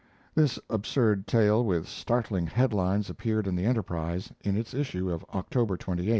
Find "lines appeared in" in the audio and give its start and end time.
2.73-3.55